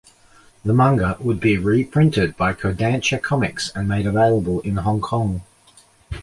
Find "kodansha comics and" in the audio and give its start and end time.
2.53-3.87